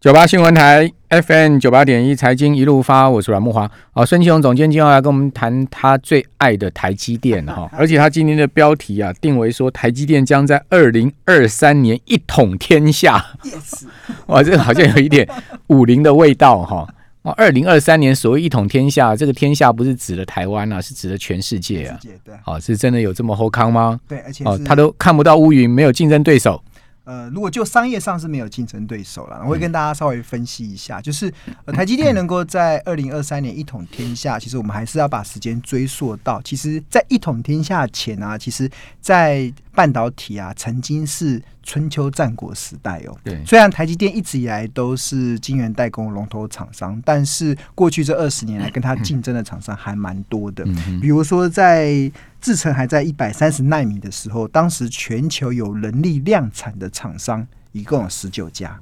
[0.00, 3.68] 九八新闻台 FM 九八点一财经一路发，我是阮木华。
[3.90, 13.20] 好，孙庆荣总监今天要来跟我们谈他最爱的台积电哈， 而且他今天的标题啊定为说台积电将在二零二三年一统天下。
[14.26, 15.28] 哇，这个好像有一点
[15.66, 16.86] 武林的味道哈。
[17.22, 21.98] 哇，二零二三年所谓一统天下，这个天下不是指的台湾啊，是指的全世界啊。
[22.24, 23.98] 对，好，是真的有这么厚康吗？
[24.06, 26.62] 对，而且哦，他都看不到乌云，没有竞争对手。
[27.08, 31.32] 呃，如果就商业上是没有竞争对手了，我会跟大家稍微分析一下，就是
[31.64, 43.14] 呃，台积电能够在二零二三年一统天下，其实我们还是要把时间追溯到，其实，在一统天下前啊，其实，在半导体啊，曾经是春秋战国时代哦。
[43.22, 50.64] 对，虽然台积电一直以来都是晶圆代工龙头厂商，但是过去这二十年来，跟它竞争的厂商还蛮多的，
[51.00, 52.10] 比如说在。
[52.40, 58.78] 制程还在一百三十纳米的时候，当时全球有能力量产的厂商一共有十九家，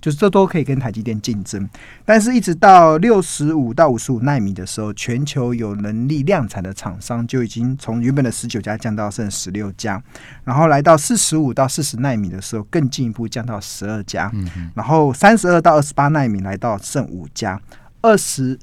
[0.00, 1.68] 就是这都可以跟台积电竞争。
[2.04, 10.02] 但是，一直到六十五到五十五纳米的时候，全球有能力量产的厂商就已经从原本的十九家降到剩十六家。
[10.44, 14.32] 然后来到四十五到四十纳米的时候，更进一步降到十二家。
[14.74, 17.60] 然后三十二到二十八纳米来到剩五家，
[18.00, 18.58] 二十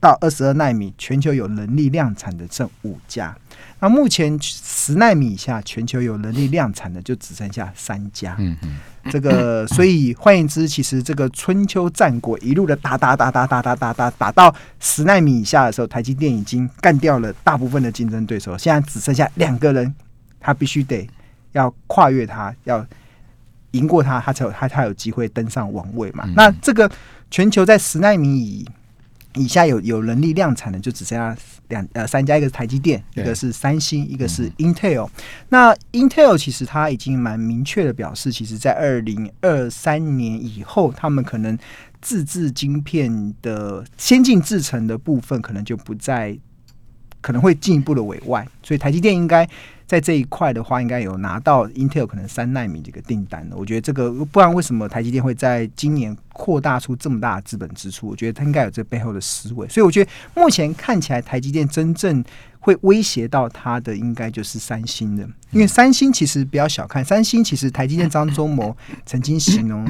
[0.00, 3.36] 到二十二纳米全球有能力量产的剩五家。
[3.82, 8.36] 那目前十纳米以下，全球有能力量产的就只剩下三家。
[8.38, 8.78] 嗯嗯，
[9.10, 19.92] 这个所以换言之，其实这个春秋战国一路的打打打打打打打打打到十纳米以下的时候，台积电已经干掉了大部分的竞争对手，现在只剩下两个人，
[20.38, 21.04] 他必须得
[21.50, 22.86] 要跨越他，要
[23.72, 26.24] 赢过他，他才有他才有机会登上王位嘛。
[26.36, 26.88] 那这个
[27.32, 28.68] 全球在十纳米以
[29.34, 31.36] 以下有有能力量产的就只剩下
[31.68, 35.08] 两呃三家，一个是台积电，一个是三星，一个是 Intel。
[35.48, 41.58] 那 Intel 其实它已经蛮明确的表示，其实在二零二三年以后，他们可能
[42.00, 46.38] 自制晶片的先进制程的部分，可能就不再
[47.20, 49.48] 可能会进一步的委外，所以台积电应该。
[49.92, 53.54] 在这一块的话，应该有拿到 Intel 可能三纳米这个订单的。
[53.54, 58.08] 我觉得这个不然为什么台积电会在今年扩大出这么大的资本支出？
[58.08, 59.68] 我觉得它应该有这背后的思维。
[59.68, 62.24] 所以我觉得目前看起来，台积电真正
[62.58, 65.28] 会威胁到它的，应该就是三星的。
[65.50, 68.74] 因为三星其实不要小看三星，其实台积电张忠谋
[69.04, 69.86] 曾经形容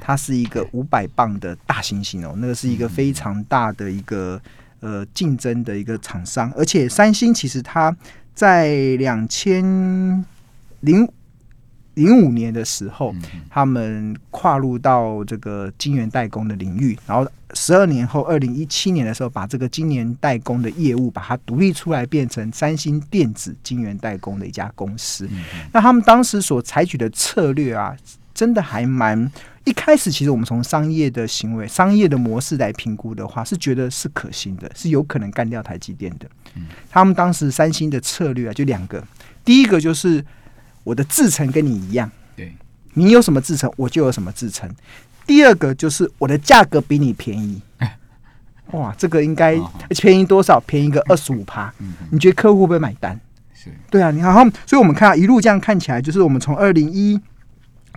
[0.00, 4.40] 它是一个五百磅的大猩猩哦，那个是一个非常大的一个
[4.80, 6.52] 呃竞争的一个厂商。
[6.56, 7.96] 而且三星其实它。
[8.34, 9.62] 在两千
[10.80, 11.08] 零
[11.94, 13.14] 零五年的时候，
[13.48, 25.28] 他们跨入到这个晶圆代工的领域，然后十二年后，二零一七年的时候，把这个晶圆代工的业务把它独立出来，变成三星电子晶圆代工的一家公司。
[25.72, 27.96] 那他们当时所采取的策略啊，
[28.34, 29.30] 真的还蛮。
[29.64, 36.28] 一开始，其实我们从商业的行为、商业的模式来评估的话，是觉得是可行的，是有可能干掉台积电的。
[36.90, 39.02] 他们当时三星的策略啊，就两个：
[39.42, 40.22] 第一个就是
[40.82, 42.54] 我的制程跟你一样，对，
[42.92, 44.68] 你有什么制程，我就有什么制程；
[45.26, 47.62] 第二个就是我的价格比你便宜。
[48.72, 49.58] 哇，这个应该
[49.88, 50.60] 便宜多少？
[50.66, 51.72] 便宜个 二十五趴。
[52.10, 53.18] 你觉得客户会不会买单？
[53.54, 54.10] 是，对啊。
[54.10, 57.18] 然后，所以我们看一路这样看起来，就是我们从二零一，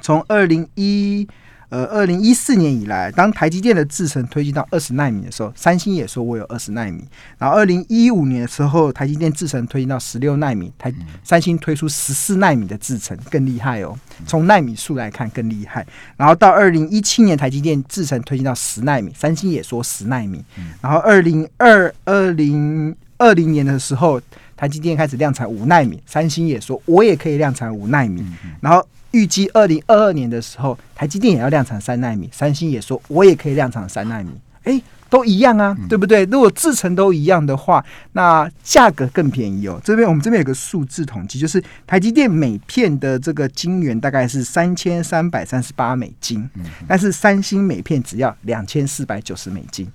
[0.01, 1.27] 从二零一。
[1.69, 7.03] 呃，二零一四年以来，当台积电的制程推进到二十纳米的时候，三星也说我有二十纳米。
[7.37, 10.93] 然后二零一五年的时候，台积电制程推进到十六纳米，台
[11.25, 13.97] 三星推出十四纳米的制程，更厉害哦。
[14.25, 15.85] 从纳米数来看更厉害。
[16.15, 20.41] 然后到二零一七年，台积电制程推进到十纳米，三星也说十纳米。
[20.81, 24.21] 然后二零二二零二零年的时候，
[24.55, 28.25] 台积电开始量产五纳米，三星也说我也可以量产五纳米。
[28.61, 34.31] 然后预计二零二二年的时候，台积电也要量产三纳米，三星也说我也可以量产三纳米，
[34.63, 36.25] 哎，都一样啊，对不对？
[36.25, 39.79] 如果制成都一样的话，那价格更便宜哦。
[39.83, 46.49] 这边我们这边有个数字统计，就是台积电每片的这个晶圆大概是三千三百三十八美金，
[46.87, 49.89] 但是三星每片只要两千四百九十美金。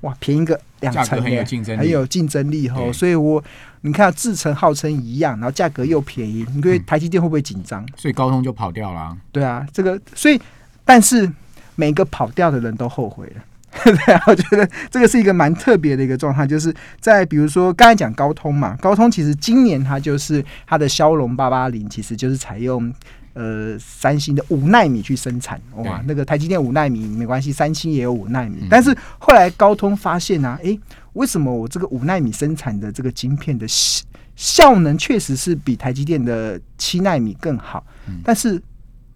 [0.00, 2.80] 哇，便宜个两成，很有竞争力，很有竞争力哈。
[2.92, 3.42] 所以，我
[3.82, 7.86] 你看，制成号称一样，然后价格又便宜，你觉得台积电会不会紧张？
[7.96, 9.16] 所以高通就跑掉了。
[9.30, 10.40] 对啊，这个，所以，
[10.84, 11.30] 但是
[11.74, 13.42] 每个跑掉的人都后悔了。
[13.84, 22.92] 对啊，我觉得这个是一个蛮特别的一个状态，就是在比如说刚才讲高通嘛，高通其实今年它就是它的骁龙八八零，其实就是采用。
[23.34, 30.76] 呃，三星的五纳米去生产，哇，那个台积电五纳米没关系，三星也有五纳米，但是后来高通发现呢，哎，
[31.12, 33.66] 为什么我这个五纳米生产的这个晶片的
[34.34, 37.84] 效能确实是比台积电的七纳米更好，
[38.24, 38.60] 但是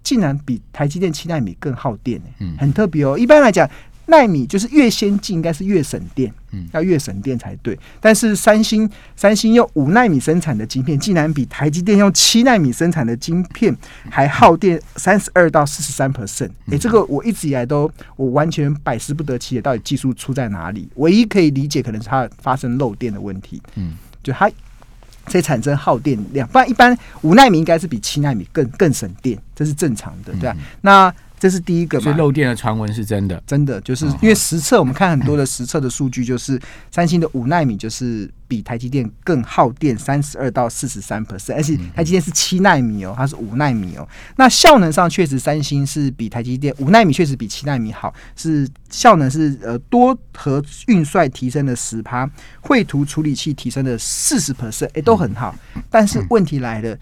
[0.03, 3.19] 竟然比台积电七纳米更耗电呢，很特别哦。
[3.19, 3.69] 一般来讲。
[4.13, 7.77] 纳米就是越先进，应该是越省电，嗯，要越省电才对。
[7.99, 13.75] 但是三星三星用五纳米生产的晶片，竟然比台积电用七纳米生产的晶片
[14.11, 16.51] 还耗电三十二到四十三 percent。
[16.71, 20.89] 哎，这个我一直以来都我完全百思不得其解，到底技术出在哪里？
[20.97, 23.61] 唯一可以理解，可能是它发生漏电的问题。
[23.77, 30.57] 嗯，就它以产生耗电量，不然一般五纳米应该是比七纳米更更省电，这是正常的，对吧？
[30.81, 32.05] 那这是第一个嘛？
[32.05, 36.57] 所以漏电的传闻是真的，真的就是因为实测，我们看很多的实测的数据，就是
[36.93, 44.09] 三星的五纳米就是比台积电更耗电三十二到四十三 percent，而且台积电是七纳米哦，它是五纳米哦。
[44.37, 52.31] 那效能上确实三星是比台积电五纳米确实比七纳米好，是效能是呃多核运算提升了十趴，
[52.61, 55.53] 绘图处理器提升了四十 percent，哎都很好。
[55.91, 56.97] 但是问题来了，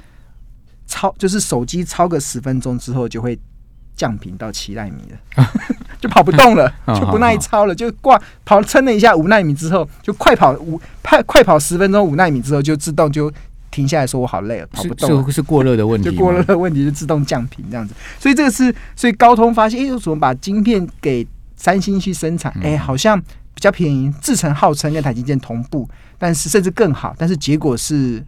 [0.87, 3.39] 超就是手机超个十分钟之后就会。
[4.01, 5.47] 降频到七纳米了，
[6.01, 13.31] 就跑不动了， 就不耐操了，就挂跑撑了一下五纳米之后，就快跑五快快跑十分钟五纳米之后，就自动就
[13.71, 17.93] 停下来说：“我好累了，跑不动。”是是过热的问题，就过热的问题就自动降频这样子。
[18.19, 21.27] 所以这个是，所以高通发现，哎，怎么把晶片给
[21.57, 22.51] 三星去生产？
[22.63, 25.87] 哎，好像比较便宜，制成号称跟台积电同步，
[26.17, 28.25] 但是甚至更好，但是结果是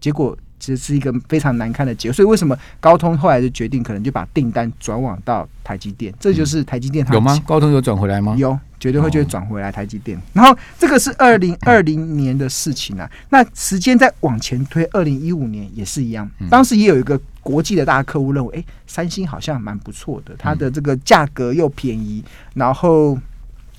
[0.00, 0.36] 结果。
[0.62, 6.14] 其实是一个非常难看的结果，所以为什么高通后来就决定可能就把订单转往到台积电？
[6.20, 7.36] 这就是台积电有吗？
[7.44, 8.36] 高通有转回来吗？
[8.38, 10.16] 有，绝对会就会转回来台积电。
[10.32, 16.30] 然后这个是二零二零年的事情啊，那时间再往前推，二零一五年也是一样。
[16.48, 22.22] 当时也有一个国际的大客户认为，哎，三星好像蛮不错的，它的这个价格又便宜，
[22.54, 23.18] 然后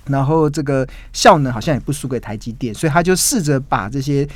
[0.07, 4.27] 然后这个效能好像也不输给台积电，所以他就试着把这些。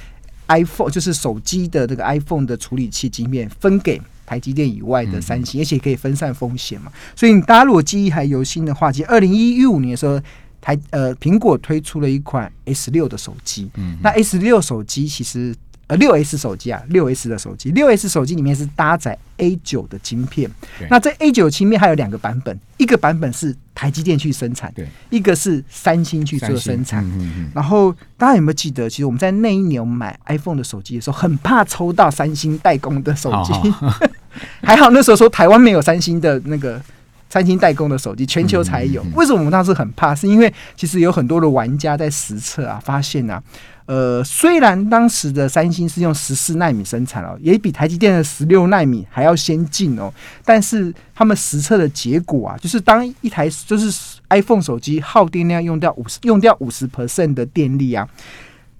[0.47, 6.91] iPhone 就是手机的这个 iPhone 的处理器晶片分给台积电以外的三星，而且可以分散风险嘛。
[7.15, 10.19] 所以大家如果记忆还犹新的话，其实二零一五年的时候，
[10.59, 13.69] 台呃苹果推出了一款 S 六的手机。
[13.75, 15.55] 嗯，那 S 六手机其实。
[15.87, 20.51] 呃，六 S 手机啊，六 S 的手机，六 S 手机里面是搭载 A 九的晶片。
[20.89, 27.05] 那这 A 九芯片还有两个版本，一个版本是台积电去生产，对，一个是三星去做生产。
[27.05, 27.51] 嗯嗯。
[27.55, 33.73] 然后大家有没有记得，其实我们在那一年买 iPhone 的手机的时候，很怕抽到三星代工的手机。
[34.61, 36.81] 还好那时候说台湾没有三星的那个
[37.29, 39.01] 三星代工的手机，全球才有。
[39.15, 40.13] 为什么我们当时很怕？
[40.13, 43.41] 是因为其实有很多的玩家在实测啊，发现啊。
[43.87, 50.13] 呃，虽然当时的三星是用十四纳米生产哦，也比台积电的十六纳米还要先进哦，
[50.43, 58.05] 但是他们实测的结果啊，就是当一台就是 iPhone 手机耗电量用掉五十用掉五十 percent 的电力啊，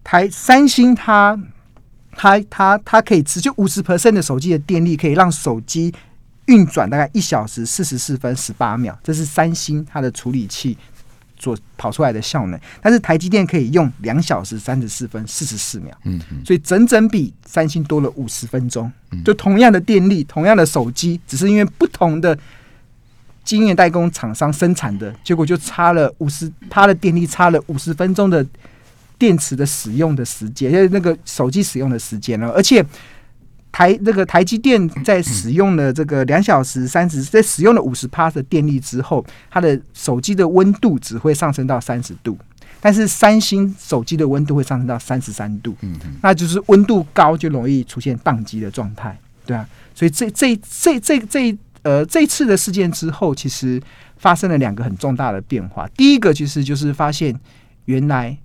[0.04, 1.39] 台三星它
[2.12, 5.94] 它它它可以持续五十 percent 的手机的电力，可以让手机
[6.48, 10.77] 运转大概一小时四十四分十八秒，这是三星它的处理器。
[11.38, 18.92] 做跑出来的效能，但是台积电可以用两小时三十四分四十四秒，嗯，所以整整比三星多了五十分钟。
[19.24, 22.38] 就同样的电力，同样的手机，只是因为不同的
[23.44, 28.45] 经验代工厂商生产的结果，就差了五十，它的电力差了五十分钟的
[29.18, 32.86] 电池的使用的时间，就是那个手机使用的时间了，而且。
[33.71, 42.38] 台那个台积电在使用了这个两小时三十，在使用了五十帕的电力之后，它的手机的温度只会上升到三十度，
[42.81, 53.79] 但是三星手机的温度会上升到三十三度，嗯嗯，那就是温度高就容易出现宕机的状态，对啊，所以这这这这这呃这次的事件之后，其实
[54.17, 55.88] 发生了两个很重大的变化。
[55.89, 57.39] 第一个其实就是发现
[57.86, 58.36] 原来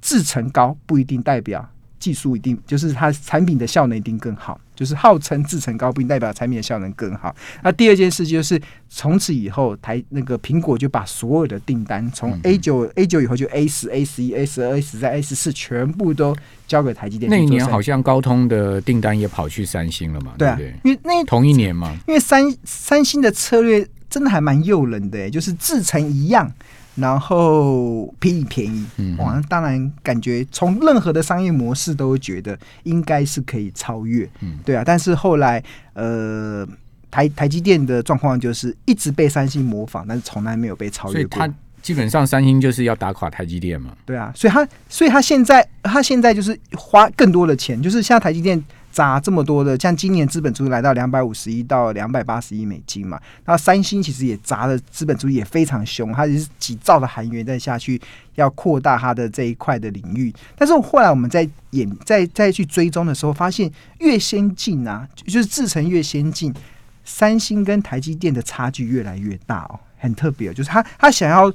[0.00, 1.68] 制程高不一定代表。
[2.06, 7.34] 技术一定就是它产品的效能一定更好，就是号称制成高，不代表产品的效能更好。
[7.64, 16.36] 那第二件事就是从此以后，台那个苹果就把所有的订单从 A 九 A 九以后就 A 十 A 十一 A 十二 A 十三 A 十四全部都
[16.68, 17.28] 交给台积电。
[17.28, 20.34] 那一年好像高通的订单也跑去三星了嘛？
[20.38, 26.52] 对啊，因为那同一年嘛，因为三三星的策略真的还蛮诱人的，就是制成一样。
[26.96, 28.86] 然后便宜便宜，
[29.18, 29.40] 哇！
[29.48, 34.82] 当然感觉从任何的商业模式都会觉得应该是可以超越，嗯，对啊。
[34.84, 35.62] 但是后来，
[35.92, 36.66] 呃，
[37.10, 41.36] 台台积电的状况就是一直被三星模仿，但是从来没有被超越过。
[41.38, 43.92] 所以，他基本上三星就是要打垮台积电嘛？
[44.04, 48.62] 对啊，所以他所以他现在他现在就是花更多的钱，就是像台积电。
[48.96, 58.00] 砸这么多的，像今年资本出入来到两百五十亿到两百八十亿美金嘛，那三星其实也砸的资本出入也非常凶，它是几兆的韩元在下去，
[58.36, 60.32] 要扩大它的这一块的领域。
[60.56, 66.50] 但是后来我们在演再再去追踪的时候，发现越先进啊，就是制成越先进，
[67.04, 71.52] 三星跟台积电的差距越来越大哦，很特别，就是他他想要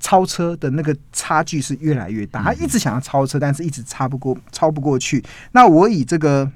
[0.00, 5.22] 超车的那个差距是越来越大，他一直想要超车，但是一直超不过，超不过去。
[5.52, 6.50] 那我以这个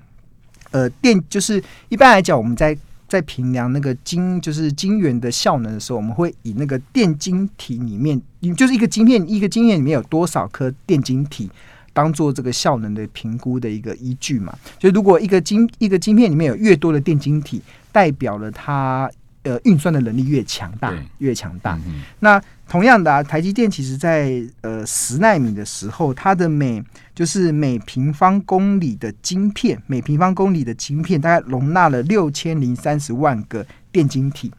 [0.75, 2.77] 呃电，就是一般来讲，我们在
[3.07, 8.21] 在评量那个晶，就是晶圆的效能的时候，我们会以那个电晶体里面，
[8.57, 11.49] 就是一个晶片，一个晶片里面有多少颗电晶体。
[11.93, 17.63] 当做这个效能的评估的一个依据嘛，就如果一个晶一个晶片里面有越多的电晶体，
[17.93, 19.09] 代表了它
[19.45, 21.79] 呃运算的能力越强大，越强大。
[22.19, 22.43] 那
[22.75, 26.83] 同样的啊，台积电其实在呃十纳米的时候，它的每
[27.15, 34.51] 就是每平方公里的晶片，每平方公里的晶片大概容纳了六千零三十万个电晶体。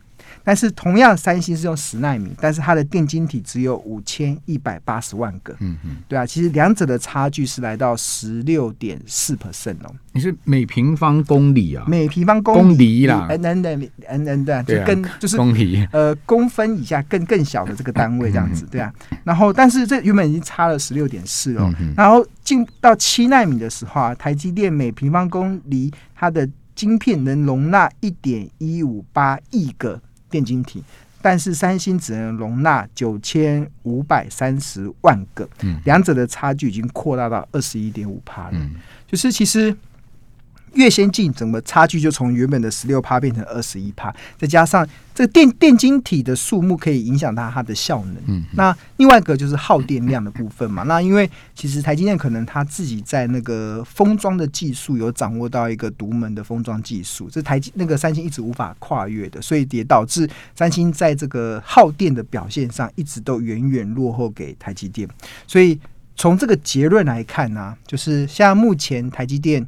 [0.45, 5.53] 但是同样，三星是用十纳米，但是它的电晶体只有五千一百八十万个。
[5.59, 9.91] 嗯嗯，对啊，其实两者的差距是来到十六点四 percent 哦。
[10.13, 11.83] 你是每平方公里啊？
[11.87, 13.71] 每平方公里啦，n n 的
[14.05, 18.93] n n 的，就跟就是公里呃公分以下更更小的这个单位这样子，对啊。
[19.23, 21.73] 然后，但是这原本已经差了十六点四哦。
[21.97, 29.99] 然后进到七纳米的时候啊，台积电每平方公里它的晶片能容纳一点一五八亿个。
[30.35, 30.83] 电晶体，
[31.21, 35.47] 但是三星只能容纳九千五百三十万个，
[35.85, 38.69] 两者的差距已经扩大到二十一点五帕了。
[39.07, 39.73] 就是其实。
[40.75, 48.17] 越先进，整个差距就从原本的十六帕变成二十一帕，再加上这个电电晶体的数目可以影响到它的效能。
[48.27, 50.83] 嗯，那另外一个就是耗电量的部分嘛。
[50.83, 65.07] 那因为其实台积电可能它自己在那个封装的技术有掌握到一个独门的封装技术，这台积那个三星一直无法跨越的，所以也导致三星在这个耗电的表现上一直都远远落后给台积电。
[65.47, 65.79] 所以
[66.17, 69.65] 从这个结论来看呢，就是像目前台积电。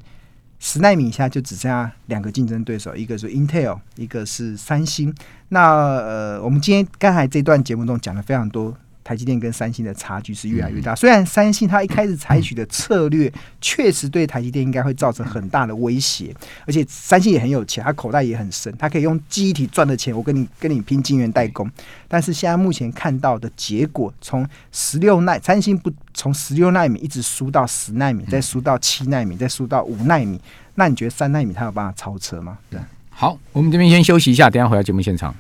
[0.60, 5.14] 十纳米以下就只剩下两个竞争对手，一个是 Intel，一个是三星。
[5.50, 8.76] 那呃，我们今天刚才这段节目中讲的非常多。
[9.08, 10.94] 台积电跟三星的差距是越来越大。
[10.94, 16.36] 虽然三星它一开始采取的策略确实对台积电应该会造成很大的威胁，
[16.66, 21.70] 而且三星也很有钱，它口袋也很深，它可以用记忆体赚的钱，我跟你跟你拼晶圆代工。
[22.10, 30.38] 但是现在目前看到的结果，从十六纳三星不从十六纳米一直输到十纳米，再输到七纳米，再输到五纳米，
[30.76, 32.58] 那你觉得三纳米它有办法超车吗？
[32.70, 32.78] 对，
[33.10, 35.34] 好，我们这边先休息一下，等下回到节目现场。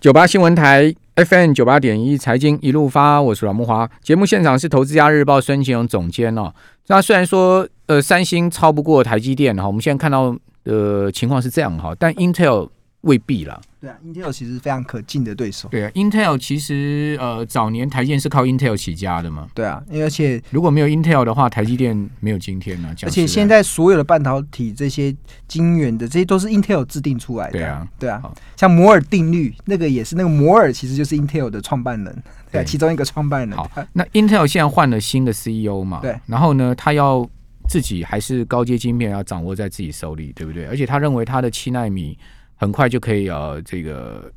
[0.00, 0.94] 九八新闻台。
[1.16, 3.88] FM 九八点一财经一路发，我是阮木华。
[4.02, 6.52] 节目现场是投资家日报孙启荣总监哦。
[6.88, 12.68] 那虽然说呃三星超不过台积电哈，我们现在看到的情况是这样哈，但 Intel
[13.06, 13.60] 未必啦。
[13.80, 15.68] 对啊，Intel 其实非常可敬的对手。
[15.68, 19.48] 对啊，Intel 其实呃早年台积电是靠 Intel 起家的嘛。
[19.54, 22.94] 对啊，而且如果没有 Intel 的话，台积电没有今天呢。
[23.02, 25.14] 而且现在所有的半导体这些
[25.46, 27.52] 晶圆的这些都是 Intel 制定出来的。
[27.52, 28.22] 对啊，对啊，
[28.56, 33.56] 像摩尔定律那个也是那个摩尔其实就是 Intel 的创办人，对，其中一个创办人。
[33.56, 36.00] 好，那 Intel 现在换了新的 CEO 嘛？
[36.02, 37.28] 对，然后呢，他要
[37.68, 40.66] 自己还是高阶晶片要掌握在自己手里，对不对？
[40.66, 42.18] 而且他认为他的七纳米
[42.56, 44.30] 很快就可以呃这个。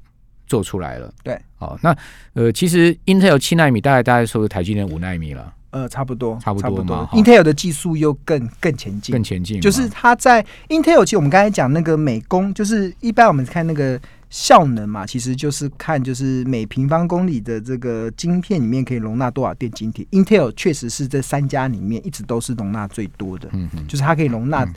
[0.50, 1.96] 做出来了，对，好，那
[2.34, 7.08] 呃，其实 Intel 七纳米大概大概说台积电五纳米了，呃，差不多，差不多嘛。
[7.12, 20.08] Intel 的技术又更更前进，更前进，就是它在 Intel，其实我们刚才讲那个美工，就是一般我们看那个效能嘛，其实就是看就是每平方公里的这个晶片里面可以容纳多少电晶体。
[20.10, 24.68] Intel 确实是这三家里面一直都是容纳最多的，嗯嗯，就是它可以容纳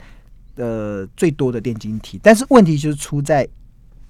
[0.55, 3.47] 呃最多的电晶体，但是问题就是出在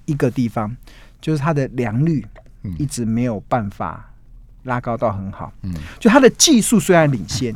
[0.06, 0.76] 一个地方。
[1.20, 2.22] 就是它的良率
[2.76, 4.12] 一直没有办法
[4.64, 7.54] 拉高到很好，嗯，就它的技术虽然领先，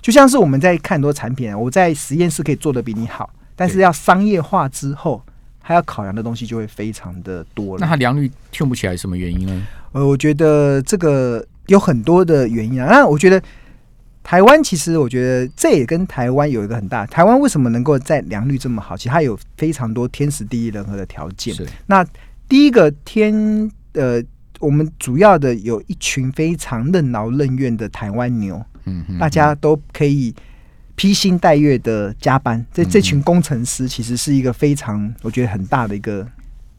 [0.00, 5.20] 就像是我们在看很多产品，我在实验室可以做的比你好，但是要商业化之后，
[5.60, 7.80] 它要考量的东西就会非常的多了。
[7.80, 9.66] 那它良率跳不起来，什么原因呢？
[9.90, 12.88] 呃，我觉得这个有很多的原因啊。
[12.88, 13.42] 那我觉得
[14.28, 18.94] 台湾其实，我觉得这也跟台湾有一个很大，台湾为什么能够在良率这么好？
[18.94, 21.54] 其实它有非常多天时地利人和的条件。
[21.54, 22.06] 是那。
[22.46, 24.22] 第一个天，呃，
[24.58, 30.34] 我们主要的有一群非常任劳任怨的台湾牛，嗯，大家都可以
[30.94, 32.62] 披星戴月的加班。
[32.72, 36.26] 这这群工程师其实是一个非常，我觉得很大的一个。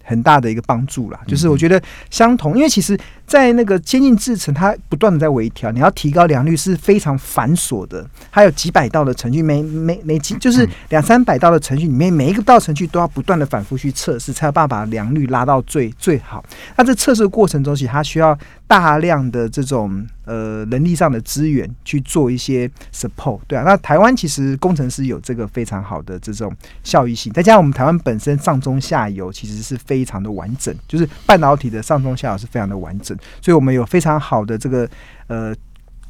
[0.10, 16.44] 很大的一个帮助啦，就是我觉得相同，因为其实，在那个先进制程，它不断的在微调，你要提高良率是非常繁琐的，还有几百道的程序，每每每几就是两三百道的程序里面，每一个道程序都要不断的反复去测试，才有办法把良率拉到最最好。
[16.76, 18.36] 那这测试过程中，其实它需要
[18.70, 34.88] 大量的这种呃人力上的资源去做一些 support，对啊，那台湾其实工程师有这个非常好的这种效益性，再加上我们台湾本身上中下游其实是非常的完整，就是半导体的上中下游是非常的完整，所以我们有非常好的这个
[35.26, 35.52] 呃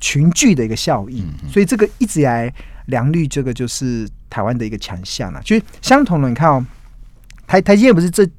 [0.01, 2.53] 群聚的一个效益，所以这个一直以来
[2.87, 5.39] 良率这个就是台湾的一个强项啊。
[5.45, 6.65] 其实相同的，你看哦，
[7.47, 8.29] 台台积电不是这。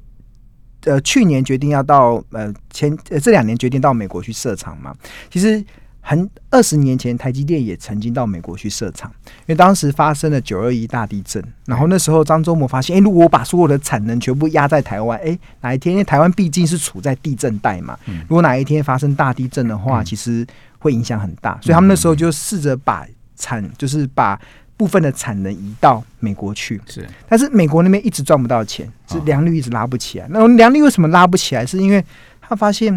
[0.85, 4.95] 呃，去年决定要到呃前呃这两年决定到美国去设厂嘛？
[5.29, 5.63] 其实
[5.99, 17.97] 很二十年前，台积电也曾经到美国去设厂，因为当时发生了九二一大地震，然后那时候张忠谋发现，哎，如果我把所有的产能全部压在台湾，哎，哪一天因为台湾毕竟是处在地震带嘛，
[18.27, 20.45] 如果哪一天发生大地震的话，其实
[20.79, 24.39] 会影响很大，所以他们那时候就试着把产就是把。
[24.81, 30.25] 部分的产能移到美国去，是，但是美国那边一直赚不到钱，是良率一直拉不起来。
[30.31, 31.63] 那良率为什么拉不起来？
[31.63, 32.03] 是因为
[32.41, 32.91] 他发现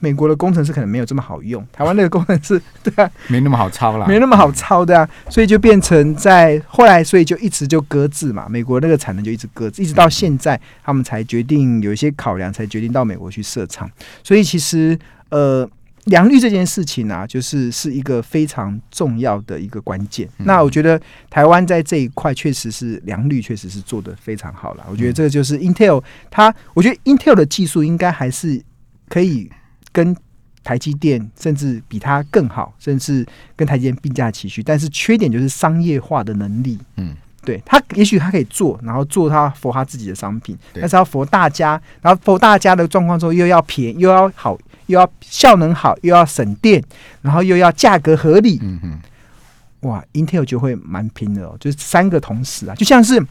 [0.00, 8.46] 美国的工程师可能没有这么好用，台湾那个工程师 对啊，没那么好抄了，没那么好抄的啊，所以就变成在后来，所以就一直就搁置嘛。
[8.46, 13.90] 美国那个产能就一直搁置，一直到现在，他们才决定有一些考量，才决定到美国去设厂。
[14.22, 14.98] 所以其实
[15.30, 15.66] 呃。
[16.04, 20.26] 良率这件事情啊，就是是一个非常重要的一个关键。
[20.38, 24.86] 那我觉得台湾在这一块确实是良率，确实是做的非常好了。
[24.90, 28.60] 我觉得这个就是 Intel，它我觉得 Intel 的技术应该还是
[29.08, 29.50] 可以
[29.92, 30.16] 跟
[30.64, 34.62] 台积电甚至比它更好，甚至跟台积电并驾齐驱。
[34.62, 36.78] 但是缺点就是商业化的能力。
[36.96, 37.14] 嗯，
[37.44, 44.58] 对，它也许它可以做，然后做它佛它自己的商品，但是要佛大家，然后佛大家的状况之后又要便宜又要好。
[44.90, 46.82] 又要效能好，又要省电，
[47.22, 48.58] 然后又要价格合理。
[48.60, 53.24] 嗯哼，哇，Intel 就会蛮拼的哦，就是三个同时啊，就像是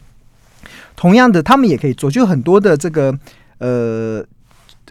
[0.96, 3.16] 同样的，他们也可以做，就很多的这个
[3.58, 4.24] 呃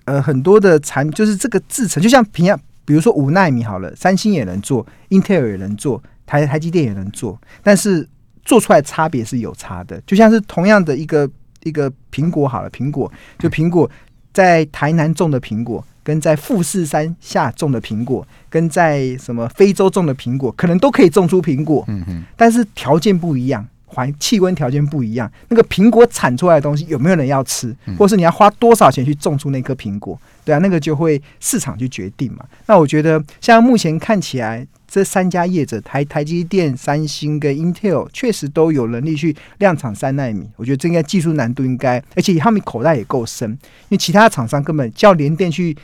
[0.05, 8.07] 呃很多的产，就是这个制成，就像平样，比如说五纳米好了，三星也能做，Intel 也能做，台台积电也能做，但是
[8.45, 11.29] 做出来差别是有差的，就像是同样的一个
[11.63, 13.89] 一个苹果好了，苹果就苹果
[14.33, 15.83] 在台南种的苹果。
[16.01, 21.85] 跟在富士山下种的苹果，跟在什么非洲种的苹果，可能都可以种出苹果。
[21.87, 30.17] 嗯哼，但是条件不一样，环气温条件不一样，那个苹果产出来的东西有没有人要吃，或是你要花多少钱去种出那颗苹果？
[30.45, 32.45] 对啊，那个就会市场去决定嘛。
[32.67, 34.65] 那我觉得，像目前看起来。
[34.91, 40.49] 这三家业者，台台积电、三星跟 Intel，确实都有能力去量产三纳米。
[40.55, 43.57] 我觉得这应该技术难度应该，而且他们口袋也够深，因
[43.89, 45.77] 为其他厂商根本叫联电去，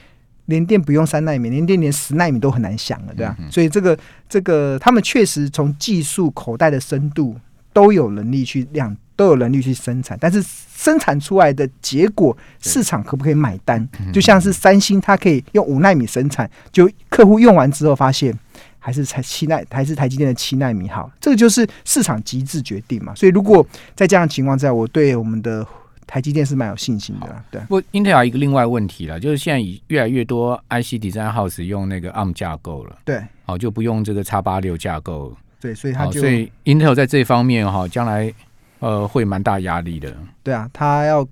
[0.45, 3.37] 联电不用三纳米，联电连十纳米都很难想了，对吧？
[3.51, 3.95] 所以这个
[4.27, 7.35] 这个，他们确实从技术口袋的深度
[7.75, 13.85] 都有能力去量，都有能力去生产，但是生产出来的结果，市场可不可以买单？
[14.13, 18.33] 就像是三星，它可以用五纳米生产，就客户用完之后发现。
[18.77, 23.15] 还是才七纳，还是台积电的七纳米好，这个就是市场机制决定嘛。
[23.15, 25.65] 所以如果在这样的情况下，我对我们的
[26.05, 27.43] 台积电是蛮有信心的。
[27.49, 38.33] 对，不，Intel 一个另外问题了，就是现在以越来越多 IC Design House 用那个 ARM 架构了，对，好就不用这个叉八六架构，对，所以他就所以 Intel 在这方面哈，将来
[38.79, 40.15] 呃会蛮大压力的。
[40.43, 41.27] 对啊，他要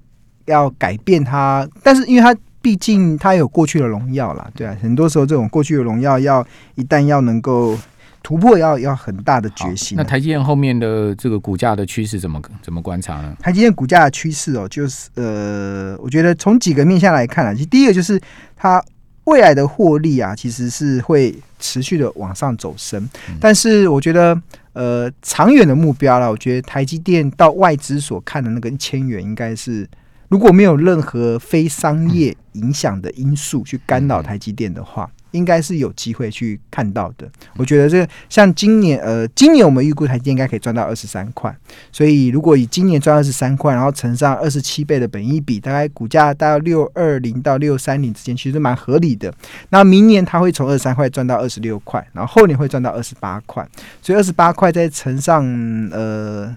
[0.46, 2.36] 要改变他，但是因为他。
[2.64, 7.78] 毕竟他有过去的荣耀啦，对啊，很多时候这种过去的荣耀要一旦要能够
[8.24, 9.98] 突破，要要很大的决心。
[9.98, 13.36] 那台积电后面的这个股价的趋势怎么怎么观察呢？
[13.42, 18.18] 台积电股价的趋势哦，就是呃，我觉得从几个面向来看啊，其实第一个就是
[18.56, 18.82] 它
[19.26, 23.10] 未来的获利啊，其实是会持续的往上走升。
[23.40, 24.40] 但是我觉得
[24.74, 29.88] 呃，长远的目标啦，我觉得台积电到外资所看的那个一千元，应该是。
[30.30, 37.30] 如果没有任何非商业影响的因素去干扰台积电的话，应该是有机会去看到的。
[37.58, 41.56] 我觉得这像今年，呃，今年我们预估台积电应该可以赚到二十三块。
[41.92, 49.34] 所以如果以今年赚二十三块，然后乘上二十七倍的本益比，大概股价大概六二零到六三零之间，其实蛮合理的。
[49.70, 53.68] 那明年它会从二十三块赚到二十六块，然后后年会赚到二十八块。
[54.02, 55.46] 所以二十八块再乘上，
[55.92, 56.56] 呃。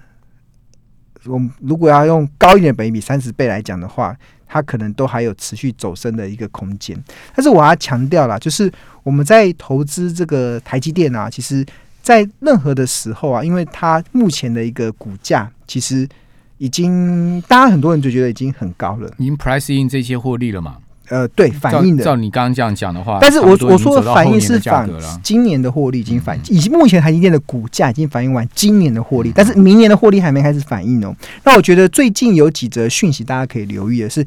[1.25, 4.15] 我如果要用高一点本益比三十倍来讲的话，
[4.47, 6.97] 它可能都还有持续走升的一个空间。
[7.35, 8.71] 但是我要强调了，就是
[9.03, 11.65] 我们在投资这个台积电啊，其实
[12.01, 16.07] 在任何的时候啊，因为它目前的一个股价其实
[16.57, 20.77] 已经，大家很多人就觉得已经很高了，已经 price in 这些获利了嘛。
[21.09, 22.03] 呃，对，反映的。
[22.03, 24.89] 照你刚刚这样讲的话，但是我我说的反映是反
[25.23, 31.15] 今年的获利已经反，以及目前台积电的股价已经反映完今年的获利，但是明年的获利还没开始反映哦。
[31.43, 34.25] 那我觉得最近有几则讯息大家可以留意的是，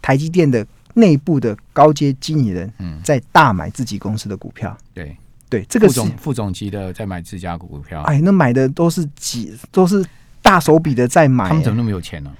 [0.00, 0.64] 台积电的
[0.94, 4.76] 内部的高阶经理人在大买自己公司的股票。
[4.94, 5.16] 对
[5.48, 8.02] 对，这个副总副总级的在买自家股票。
[8.02, 10.04] 哎，那买的都是几都是
[10.40, 11.48] 大手笔的在买。
[11.48, 12.30] 他们怎么那么有钱呢？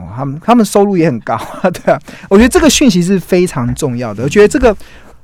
[0.00, 2.00] 哦，他们他们收入也很高啊， 对啊。
[2.28, 4.22] 我觉得这个讯息是非常重要的。
[4.22, 4.76] 我觉得这个。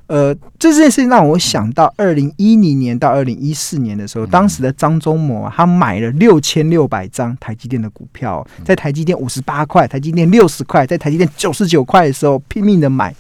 [0.08, 13.12] 呃，这件事情让我想到二零一零年到二零一四年的时候，当时的张忠谋他买了六千六百张台积电的股票，在台积电五十八块、台积电六十块、在台积电九十九块的时候拼命的买，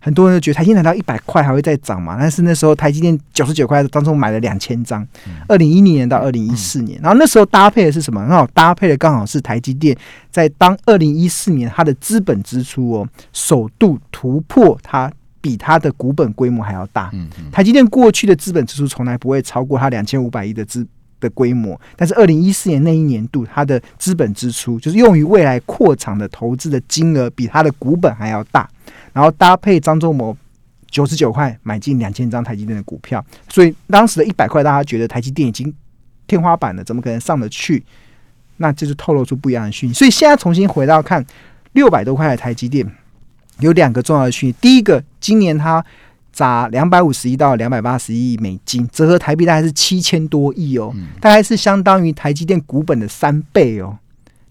[0.00, 2.16] 很多人都觉得台积电到一百块还会再涨嘛？
[2.18, 5.06] 但是那时候台积电九十九块当中买了两千张，
[5.46, 8.20] 二零一零年到二零一四年，然后那时候搭配的是什么？
[8.20, 9.96] 很好搭配的刚好是台积电
[10.30, 15.12] 在当二零一四年它的资本支出哦，首度突破它。
[15.42, 17.08] 比它的股本规模还要大。
[17.14, 20.86] 嗯嗯，台积电过去的资本支出从来不会超过它两千五百亿的资
[21.18, 28.68] 的规模，但是二零一四年那一年度，它的资本支出就是用于未来扩厂的投资的金额比它的股本还要大。
[29.12, 30.36] 然后搭配张忠谋
[30.90, 35.72] 九十九块买进两千张台积电的股票，所以当时的一百块，大家觉得台积电已经
[36.26, 37.82] 天花板了，怎么可能上得去？
[38.56, 39.94] 那这就透露出不一样的讯息。
[39.94, 41.24] 所以现在重新回到看
[41.72, 42.86] 六百多块的台积电。
[43.58, 45.84] 有两个重要的讯息，第一个，今年它
[46.32, 53.98] 砸两百五十亿到两百八十亿美金，折合台币大概是七千多亿哦，大概是相当于台积电股本的三倍哦，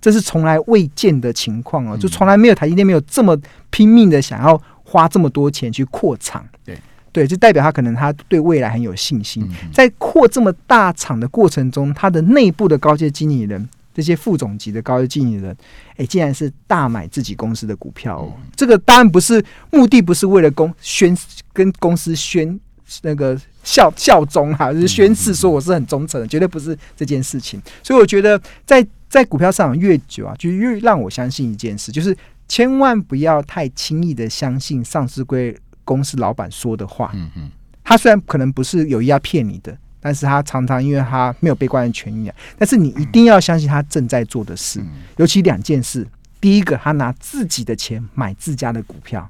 [0.02, 3.38] 这是从来未见的情况哦，就从来没有台积电没有这么
[3.70, 6.78] 拼命的想要花这么多钱去扩厂，对
[7.12, 13.68] 对，就代表他可能他对未来很有信心，在扩这么大厂的过程中，他的内部的高阶经理人。
[13.92, 15.54] 这些副总级的高级经理人，
[15.98, 18.32] 哎，竟然是大买自己公司的股票哦！
[18.56, 21.18] 这个当然不是目的，不是为了公宣
[21.52, 22.58] 跟公司宣
[23.02, 27.62] 那个效效忠哈，就是宣誓说我是很忠诚的，绝对不是这件事情。
[27.84, 32.15] 所以我觉得，在在股票市场越久啊，就越让我相信一件事，就是
[32.48, 37.12] 千万不要太轻易的相信上市归公司老板说的话。
[37.13, 37.52] 嗯嗯，
[37.84, 39.78] 他虽然可能不是有意要骗你的。
[40.02, 44.82] 但是他常常因为他没有被关的权益啊，但是你一定要相信他正在做的事，
[45.17, 46.08] 尤其两件事：
[46.39, 49.22] 第一个，他拿自己的钱买自家的股票；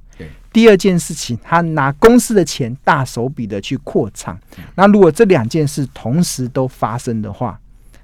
[0.53, 4.39] 第二件事情，他拿公司的钱大手笔的去扩厂。
[4.75, 7.59] 那如果这两件事同时都发生的话，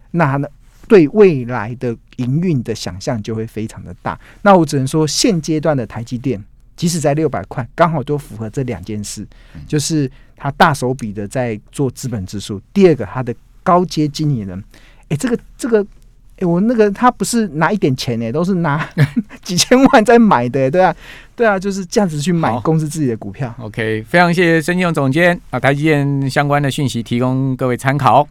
[0.09, 0.47] 那呢
[0.87, 4.19] 对未来的营运的想象就会非常的大。
[4.41, 6.43] 那我只能说，现阶段的台积电。
[6.77, 9.25] 即使在六百块，刚好都符合这两件事，
[9.65, 12.61] 就是他大手笔的在做资本支出。
[12.73, 14.61] 第二个，他的高阶经理人，
[15.07, 15.81] 哎，这个这个，
[16.35, 18.85] 哎，我那个他不是拿一点钱哎，都是拿
[19.41, 20.93] 几千万在买的，对啊，
[21.33, 23.55] 对啊，就是这样子去买公司自己的股票。
[23.61, 28.27] OK，非常谢谢申金勇总监啊，台积电相关的讯息提供各位参考。